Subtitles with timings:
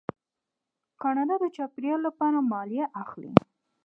[1.01, 3.31] کاناډا د چاپیریال لپاره مالیه اخلي.